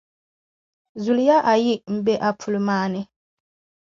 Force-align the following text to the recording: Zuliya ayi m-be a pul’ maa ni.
Zuliya 1.03 1.37
ayi 1.51 1.73
m-be 1.93 2.13
a 2.27 2.29
pul’ 2.39 2.55
maa 2.67 2.85
ni. 2.93 3.01